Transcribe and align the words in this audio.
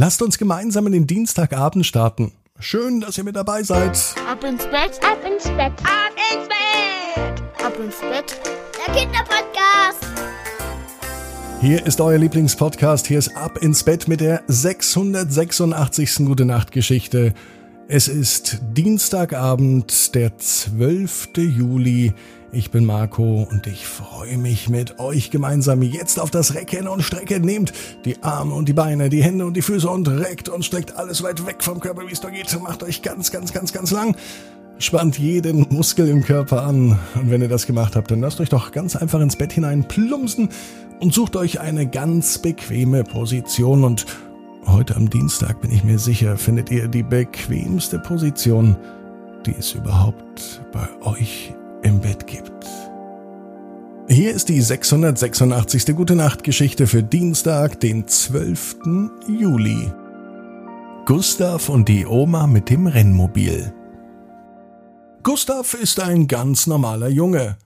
Lasst 0.00 0.22
uns 0.22 0.38
gemeinsam 0.38 0.86
in 0.86 0.92
den 0.92 1.06
Dienstagabend 1.06 1.84
starten. 1.84 2.32
Schön, 2.58 3.02
dass 3.02 3.18
ihr 3.18 3.24
mit 3.24 3.36
dabei 3.36 3.62
seid. 3.62 3.98
Ab 4.26 4.42
ins 4.44 4.64
Bett, 4.64 4.98
ab 5.04 5.18
ins 5.30 5.44
Bett, 5.44 5.74
Ab 5.84 6.14
ins 6.32 6.48
Bett. 6.48 7.62
ab 7.62 7.78
ins 7.78 8.00
Bett. 8.00 8.40
Der 8.78 8.94
Kinderpodcast. 8.94 10.06
Hier 11.60 11.84
ist 11.84 12.00
euer 12.00 12.16
Lieblingspodcast. 12.16 13.08
Hier 13.08 13.18
ist 13.18 13.36
Ab 13.36 13.58
ins 13.58 13.84
Bett 13.84 14.08
mit 14.08 14.22
der 14.22 14.42
686. 14.46 16.24
Gute 16.24 16.46
Nacht 16.46 16.72
Geschichte. 16.72 17.34
Es 17.92 18.06
ist 18.06 18.60
Dienstagabend, 18.76 20.14
der 20.14 20.38
12. 20.38 21.30
Juli. 21.38 22.12
Ich 22.52 22.70
bin 22.70 22.84
Marco 22.84 23.48
und 23.50 23.66
ich 23.66 23.84
freue 23.84 24.38
mich 24.38 24.68
mit 24.68 25.00
euch 25.00 25.32
gemeinsam 25.32 25.82
jetzt 25.82 26.20
auf 26.20 26.30
das 26.30 26.54
Recken 26.54 26.86
und 26.86 27.02
Strecken. 27.02 27.42
Nehmt 27.42 27.72
die 28.04 28.22
Arme 28.22 28.54
und 28.54 28.68
die 28.68 28.74
Beine, 28.74 29.08
die 29.08 29.24
Hände 29.24 29.44
und 29.44 29.56
die 29.56 29.62
Füße 29.62 29.90
und 29.90 30.06
reckt 30.06 30.48
und 30.48 30.64
streckt 30.64 30.96
alles 30.96 31.24
weit 31.24 31.44
weg 31.44 31.64
vom 31.64 31.80
Körper, 31.80 32.06
wie 32.06 32.12
es 32.12 32.20
da 32.20 32.30
geht. 32.30 32.56
Macht 32.62 32.84
euch 32.84 33.02
ganz, 33.02 33.32
ganz, 33.32 33.52
ganz, 33.52 33.72
ganz 33.72 33.90
lang. 33.90 34.16
Spannt 34.78 35.18
jeden 35.18 35.66
Muskel 35.70 36.08
im 36.08 36.22
Körper 36.22 36.62
an. 36.62 36.96
Und 37.16 37.32
wenn 37.32 37.42
ihr 37.42 37.48
das 37.48 37.66
gemacht 37.66 37.96
habt, 37.96 38.12
dann 38.12 38.20
lasst 38.20 38.40
euch 38.40 38.50
doch 38.50 38.70
ganz 38.70 38.94
einfach 38.94 39.18
ins 39.18 39.34
Bett 39.34 39.52
hinein 39.52 39.88
plumpsen 39.88 40.50
und 41.00 41.12
sucht 41.12 41.34
euch 41.34 41.58
eine 41.58 41.88
ganz 41.88 42.38
bequeme 42.38 43.02
Position. 43.02 43.82
Und 43.82 44.06
heute 44.66 44.96
am 44.96 45.10
Dienstag 45.10 45.60
bin 45.60 45.70
ich 45.70 45.84
mir 45.84 45.98
sicher, 45.98 46.36
findet 46.36 46.70
ihr 46.70 46.88
die 46.88 47.02
bequemste 47.02 47.98
Position, 47.98 48.76
die 49.46 49.54
es 49.58 49.72
überhaupt 49.74 50.62
bei 50.72 50.88
euch 51.02 51.54
im 51.82 52.00
Bett 52.00 52.26
gibt. 52.26 52.66
Hier 54.08 54.32
ist 54.32 54.48
die 54.48 54.60
686. 54.60 55.94
Gute 55.94 56.16
Nacht 56.16 56.42
Geschichte 56.42 56.86
für 56.86 57.02
Dienstag, 57.02 57.78
den 57.78 58.08
12. 58.08 58.76
Juli. 59.28 59.92
Gustav 61.06 61.68
und 61.68 61.88
die 61.88 62.06
Oma 62.06 62.46
mit 62.46 62.70
dem 62.70 62.86
Rennmobil. 62.86 63.72
Gustav 65.22 65.74
ist 65.74 66.00
ein 66.00 66.26
ganz 66.26 66.66
normaler 66.66 67.08
Junge. 67.08 67.56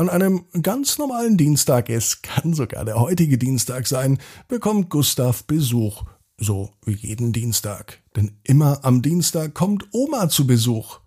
An 0.00 0.08
einem 0.08 0.46
ganz 0.62 0.96
normalen 0.96 1.36
Dienstag, 1.36 1.90
es 1.90 2.22
kann 2.22 2.54
sogar 2.54 2.86
der 2.86 2.98
heutige 2.98 3.36
Dienstag 3.36 3.86
sein, 3.86 4.18
bekommt 4.48 4.88
Gustav 4.88 5.44
Besuch. 5.44 6.04
So 6.38 6.70
wie 6.86 6.94
jeden 6.94 7.34
Dienstag. 7.34 8.00
Denn 8.16 8.40
immer 8.42 8.82
am 8.82 9.02
Dienstag 9.02 9.52
kommt 9.52 9.88
Oma 9.92 10.30
zu 10.30 10.46
Besuch. 10.46 11.00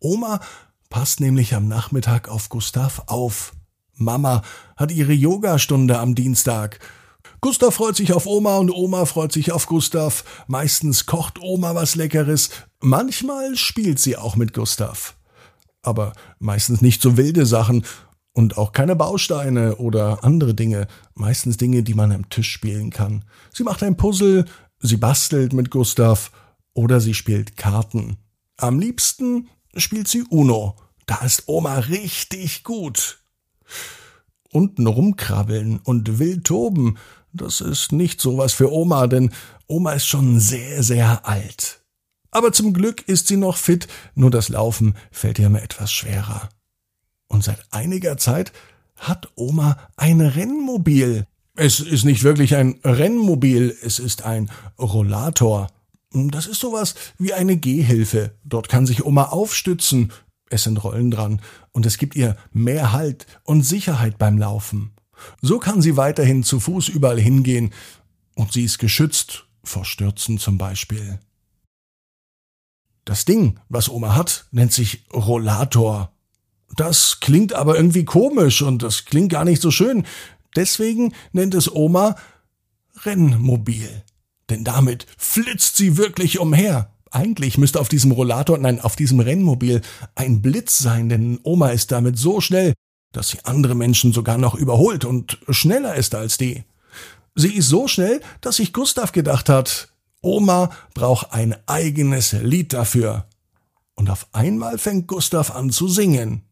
Oma 0.00 0.40
passt 0.90 1.20
nämlich 1.20 1.54
am 1.54 1.68
Nachmittag 1.68 2.28
auf 2.28 2.48
Gustav 2.48 3.04
auf. 3.06 3.52
Mama 3.94 4.42
hat 4.76 4.90
ihre 4.90 5.12
Yogastunde 5.12 6.00
am 6.00 6.16
Dienstag. 6.16 6.80
Gustav 7.40 7.72
freut 7.72 7.94
sich 7.94 8.14
auf 8.14 8.26
Oma 8.26 8.56
und 8.56 8.72
Oma 8.72 9.04
freut 9.04 9.30
sich 9.30 9.52
auf 9.52 9.66
Gustav. 9.66 10.24
Meistens 10.48 11.06
kocht 11.06 11.40
Oma 11.40 11.76
was 11.76 11.94
Leckeres. 11.94 12.50
Manchmal 12.80 13.54
spielt 13.54 14.00
sie 14.00 14.16
auch 14.16 14.34
mit 14.34 14.52
Gustav. 14.52 15.14
Aber 15.82 16.14
meistens 16.40 16.80
nicht 16.80 17.00
so 17.00 17.16
wilde 17.16 17.46
Sachen 17.46 17.84
und 18.34 18.58
auch 18.58 18.72
keine 18.72 18.96
Bausteine 18.96 19.76
oder 19.76 20.22
andere 20.22 20.54
Dinge. 20.54 20.86
Meistens 21.14 21.56
Dinge, 21.56 21.82
die 21.82 21.94
man 21.94 22.12
am 22.12 22.28
Tisch 22.28 22.50
spielen 22.50 22.90
kann. 22.90 23.24
Sie 23.52 23.62
macht 23.62 23.82
ein 23.82 23.96
Puzzle, 23.96 24.44
sie 24.80 24.98
bastelt 24.98 25.54
mit 25.54 25.70
Gustav 25.70 26.30
oder 26.74 27.00
sie 27.00 27.14
spielt 27.14 27.56
Karten. 27.56 28.18
Am 28.58 28.78
liebsten 28.78 29.48
spielt 29.76 30.08
sie 30.08 30.24
Uno. 30.28 30.76
Da 31.06 31.24
ist 31.24 31.44
Oma 31.46 31.78
richtig 31.78 32.64
gut. 32.64 33.20
Unten 34.50 34.86
rumkrabbeln 34.86 35.80
und 35.82 36.18
wild 36.18 36.44
toben, 36.44 36.98
das 37.32 37.60
ist 37.60 37.90
nicht 37.90 38.20
sowas 38.20 38.52
für 38.52 38.72
Oma, 38.72 39.08
denn 39.08 39.32
Oma 39.66 39.92
ist 39.92 40.06
schon 40.06 40.38
sehr, 40.38 40.82
sehr 40.82 41.26
alt. 41.26 41.82
Aber 42.30 42.52
zum 42.52 42.72
Glück 42.72 43.06
ist 43.08 43.26
sie 43.26 43.36
noch 43.36 43.56
fit, 43.56 43.88
nur 44.14 44.30
das 44.30 44.48
Laufen 44.48 44.94
fällt 45.10 45.38
ihr 45.38 45.46
immer 45.46 45.62
etwas 45.62 45.92
schwerer. 45.92 46.48
Und 47.34 47.42
seit 47.42 47.64
einiger 47.72 48.16
Zeit 48.16 48.52
hat 48.96 49.28
Oma 49.34 49.76
ein 49.96 50.20
Rennmobil. 50.20 51.26
Es 51.56 51.80
ist 51.80 52.04
nicht 52.04 52.22
wirklich 52.22 52.54
ein 52.54 52.78
Rennmobil, 52.84 53.76
es 53.82 53.98
ist 53.98 54.22
ein 54.22 54.52
Rollator. 54.78 55.66
Das 56.12 56.46
ist 56.46 56.60
sowas 56.60 56.94
wie 57.18 57.32
eine 57.32 57.56
Gehhilfe. 57.56 58.36
Dort 58.44 58.68
kann 58.68 58.86
sich 58.86 59.04
Oma 59.04 59.24
aufstützen. 59.24 60.12
Es 60.48 60.62
sind 60.62 60.76
Rollen 60.84 61.10
dran 61.10 61.40
und 61.72 61.86
es 61.86 61.98
gibt 61.98 62.14
ihr 62.14 62.36
mehr 62.52 62.92
Halt 62.92 63.26
und 63.42 63.64
Sicherheit 63.64 64.16
beim 64.16 64.38
Laufen. 64.38 64.92
So 65.42 65.58
kann 65.58 65.82
sie 65.82 65.96
weiterhin 65.96 66.44
zu 66.44 66.60
Fuß 66.60 66.88
überall 66.88 67.20
hingehen 67.20 67.72
und 68.36 68.52
sie 68.52 68.62
ist 68.62 68.78
geschützt 68.78 69.46
vor 69.64 69.84
Stürzen 69.84 70.38
zum 70.38 70.56
Beispiel. 70.56 71.18
Das 73.04 73.24
Ding, 73.24 73.58
was 73.68 73.88
Oma 73.88 74.14
hat, 74.14 74.46
nennt 74.52 74.72
sich 74.72 75.04
Rollator. 75.12 76.13
Das 76.76 77.20
klingt 77.20 77.52
aber 77.52 77.76
irgendwie 77.76 78.04
komisch 78.04 78.62
und 78.62 78.82
das 78.82 79.04
klingt 79.04 79.30
gar 79.30 79.44
nicht 79.44 79.62
so 79.62 79.70
schön. 79.70 80.04
Deswegen 80.56 81.12
nennt 81.32 81.54
es 81.54 81.72
Oma 81.72 82.16
Rennmobil. 83.04 84.02
Denn 84.50 84.64
damit 84.64 85.06
flitzt 85.16 85.76
sie 85.76 85.96
wirklich 85.96 86.38
umher. 86.38 86.90
Eigentlich 87.10 87.58
müsste 87.58 87.80
auf 87.80 87.88
diesem 87.88 88.10
Rollator, 88.10 88.58
nein, 88.58 88.80
auf 88.80 88.96
diesem 88.96 89.20
Rennmobil 89.20 89.82
ein 90.14 90.42
Blitz 90.42 90.78
sein, 90.78 91.08
denn 91.08 91.38
Oma 91.42 91.68
ist 91.68 91.92
damit 91.92 92.18
so 92.18 92.40
schnell, 92.40 92.74
dass 93.12 93.28
sie 93.28 93.38
andere 93.44 93.74
Menschen 93.74 94.12
sogar 94.12 94.38
noch 94.38 94.54
überholt 94.54 95.04
und 95.04 95.38
schneller 95.48 95.94
ist 95.94 96.14
als 96.14 96.36
die. 96.38 96.64
Sie 97.36 97.54
ist 97.54 97.68
so 97.68 97.88
schnell, 97.88 98.20
dass 98.40 98.56
sich 98.56 98.72
Gustav 98.72 99.12
gedacht 99.12 99.48
hat, 99.48 99.88
Oma 100.22 100.70
braucht 100.94 101.32
ein 101.32 101.56
eigenes 101.66 102.32
Lied 102.32 102.72
dafür. 102.72 103.26
Und 103.94 104.10
auf 104.10 104.26
einmal 104.32 104.78
fängt 104.78 105.06
Gustav 105.06 105.54
an 105.54 105.70
zu 105.70 105.88
singen. 105.88 106.43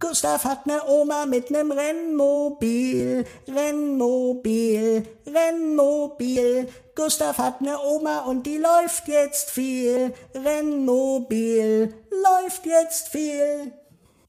Gustav 0.00 0.44
hat 0.44 0.64
ne 0.66 0.80
Oma 0.86 1.26
mit 1.26 1.50
nem 1.50 1.72
Rennmobil, 1.72 3.24
Rennmobil, 3.48 5.02
Rennmobil. 5.26 6.68
Gustav 6.94 7.38
hat 7.38 7.60
ne 7.60 7.76
Oma 7.84 8.20
und 8.20 8.46
die 8.46 8.58
läuft 8.58 9.08
jetzt 9.08 9.50
viel, 9.50 10.14
Rennmobil, 10.34 11.92
läuft 12.10 12.64
jetzt 12.64 13.08
viel. 13.08 13.72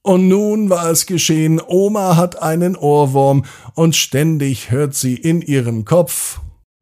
Und 0.01 0.27
nun 0.27 0.71
war 0.71 0.89
es 0.89 1.05
geschehen, 1.05 1.61
Oma 1.67 2.15
hat 2.15 2.41
einen 2.41 2.75
Ohrwurm 2.75 3.45
und 3.75 3.95
ständig 3.95 4.71
hört 4.71 4.95
sie 4.95 5.15
in 5.15 5.43
ihrem 5.43 5.85
Kopf. 5.85 6.39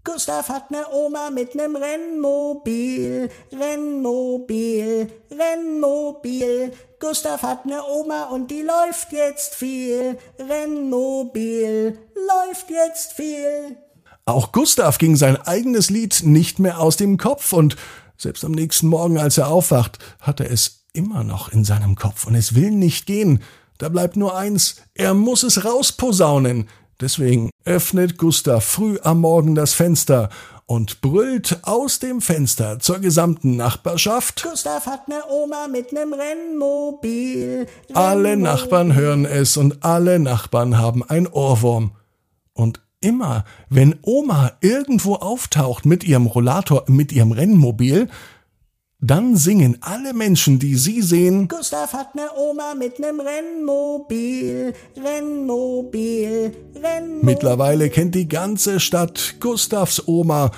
Gustav 0.08 0.48
hat 0.48 0.72
ne 0.72 0.86
Oma 0.90 1.30
mit 1.32 1.54
nem 1.54 1.76
Rennmobil, 1.76 3.30
Rennmobil, 3.52 5.12
Rennmobil. 5.30 6.72
Gustav 6.98 7.42
hat 7.44 7.66
ne 7.66 7.82
Oma 7.84 8.24
und 8.28 8.50
die 8.50 8.62
läuft 8.62 9.12
jetzt 9.12 9.54
viel, 9.54 10.18
Rennmobil, 10.40 12.00
läuft 12.16 12.70
jetzt 12.70 13.14
viel. 13.14 13.76
Auch 14.24 14.54
Gustav 14.54 14.98
ging 14.98 15.18
sein 15.18 15.36
eigenes 15.36 15.90
Lied 15.90 16.22
nicht 16.24 16.60
mehr 16.60 16.80
aus 16.80 16.96
dem 16.96 17.18
Kopf 17.18 17.52
und 17.52 17.76
selbst 18.18 18.46
am 18.46 18.54
nächsten 18.54 18.88
Morgen, 18.88 19.18
als 19.18 19.38
er 19.38 19.50
aufwacht, 19.50 20.00
hat 20.22 20.40
er 20.40 20.50
es 20.50 20.86
immer 20.94 21.26
noch 21.26 21.52
in 21.52 21.66
seinem 21.66 21.96
Kopf 21.96 22.26
und 22.26 22.36
es 22.36 22.56
will 22.56 22.72
nicht 22.72 23.08
gehen. 23.08 23.44
Da 23.78 23.90
bleibt 23.90 24.16
nur 24.16 24.38
eins, 24.38 24.78
er 24.94 25.14
muss 25.14 25.44
es 25.44 25.66
rausposaunen. 25.66 26.70
Deswegen 27.00 27.52
öffnet 27.64 28.18
Gustav 28.18 28.64
früh 28.66 28.98
am 29.04 29.22
Morgen 29.22 29.54
das 29.54 29.74
Fenster 29.74 30.30
und 30.66 31.00
brüllt 31.02 31.60
aus 31.62 32.00
dem 32.00 32.22
Fenster 32.22 32.80
zur 32.80 33.00
gesamten 33.00 33.56
Nachbarschaft. 33.56 34.44
Gustav 34.44 34.86
hat 34.86 35.08
ne 35.08 35.22
Oma 35.30 35.68
mit 35.72 35.94
nem 35.94 36.14
Rennmobil. 36.14 37.68
Alle 37.94 38.30
Rennmobil. 38.30 38.38
Nachbarn 38.38 38.96
hören 38.96 39.26
es 39.26 39.58
und 39.58 39.84
alle 39.84 40.20
Nachbarn 40.20 40.78
haben 40.78 41.04
ein 41.04 41.28
Ohrwurm. 41.28 41.92
Und 42.54 42.82
immer, 43.00 43.46
wenn 43.70 44.00
Oma 44.02 44.54
irgendwo 44.62 45.16
auftaucht 45.16 45.86
mit 45.86 46.04
ihrem 46.04 46.26
Rollator, 46.26 46.84
mit 46.88 47.12
ihrem 47.12 47.32
Rennmobil, 47.32 48.10
dann 49.00 49.36
singen 49.36 49.78
alle 49.82 50.14
Menschen, 50.14 50.58
die 50.58 50.76
sie 50.76 51.02
sehen, 51.02 51.48
Gustav 51.48 51.94
hat 51.94 52.16
ne 52.16 52.24
Oma 52.36 52.74
mit 52.74 53.00
nem 53.00 53.20
Rennmobil, 53.20 54.74
Rennmobil, 54.96 56.52
Rennmobil. 56.76 57.24
Mittlerweile 57.24 57.90
kennt 57.90 58.16
die 58.16 58.28
ganze 58.28 58.80
Stadt 58.80 59.36
Gustavs 59.40 60.08
Oma 60.08 60.52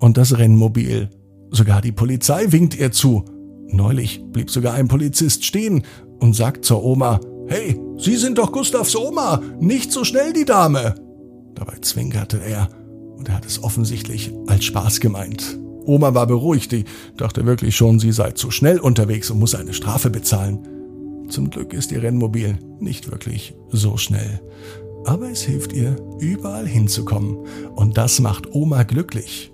und 0.00 0.16
das 0.16 0.36
Rennmobil. 0.36 1.08
Sogar 1.50 1.80
die 1.80 1.92
Polizei 1.92 2.50
winkt 2.50 2.76
ihr 2.76 2.90
zu. 2.90 3.24
Neulich 3.68 4.24
blieb 4.32 4.50
sogar 4.50 4.74
ein 4.74 4.88
Polizist 4.88 5.44
stehen 5.44 5.84
und 6.18 6.34
sagt 6.34 6.64
zur 6.64 6.82
Oma, 6.84 7.20
Hey, 7.46 7.78
Sie 7.98 8.16
sind 8.16 8.38
doch 8.38 8.50
Gustavs 8.50 8.96
Oma, 8.96 9.40
nicht 9.60 9.92
so 9.92 10.02
schnell 10.02 10.32
die 10.32 10.46
Dame. 10.46 10.94
Dabei 11.54 11.76
zwinkerte 11.80 12.40
er 12.42 12.68
und 13.16 13.28
er 13.28 13.36
hat 13.36 13.44
es 13.44 13.62
offensichtlich 13.62 14.32
als 14.46 14.64
Spaß 14.64 14.98
gemeint. 14.98 15.58
Oma 15.86 16.14
war 16.14 16.26
beruhigt, 16.26 16.72
die 16.72 16.84
dachte 17.16 17.46
wirklich 17.46 17.76
schon, 17.76 17.98
sie 17.98 18.12
sei 18.12 18.32
zu 18.32 18.50
schnell 18.50 18.78
unterwegs 18.78 19.30
und 19.30 19.38
muss 19.38 19.54
eine 19.54 19.74
Strafe 19.74 20.10
bezahlen. 20.10 20.58
Zum 21.28 21.50
Glück 21.50 21.72
ist 21.72 21.92
ihr 21.92 22.02
Rennmobil 22.02 22.58
nicht 22.80 23.10
wirklich 23.10 23.54
so 23.70 23.96
schnell. 23.96 24.40
Aber 25.04 25.30
es 25.30 25.42
hilft 25.42 25.72
ihr, 25.72 25.96
überall 26.18 26.66
hinzukommen. 26.66 27.38
Und 27.74 27.98
das 27.98 28.20
macht 28.20 28.54
Oma 28.54 28.84
glücklich. 28.84 29.52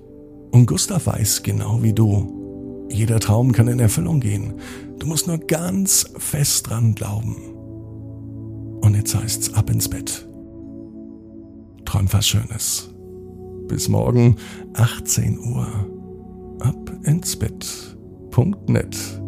Und 0.51 0.67
Gustav 0.67 1.07
weiß 1.07 1.43
genau 1.43 1.83
wie 1.83 1.93
du. 1.93 2.87
Jeder 2.91 3.21
Traum 3.21 3.53
kann 3.53 3.69
in 3.69 3.81
Erfüllung 3.81 4.21
gehen. 4.21 4.55
Du 4.99 5.07
musst 5.07 5.27
nur 5.27 5.39
ganz 5.39 6.11
fest 6.19 6.69
dran 6.69 6.95
glauben. 6.95 7.37
Und 8.81 8.95
jetzt 8.95 9.15
heißt's 9.15 9.55
ab 9.55 9.71
ins 9.71 9.89
Bett. 9.89 10.27
Träum 11.85 12.13
was 12.13 12.27
Schönes. 12.27 12.91
Bis 13.69 13.89
morgen 13.89 14.37
18 14.75 15.39
Uhr. 15.39 16.00
Ins 17.05 17.37
Bett. 17.37 17.97
Punkt 18.31 18.69
net. 18.69 19.20